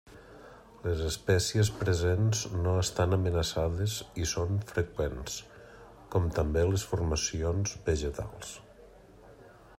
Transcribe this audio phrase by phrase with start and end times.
[0.83, 5.37] Les espècies presents no estan amenaçades i són freqüents,
[6.17, 8.57] com també les formacions vegetals.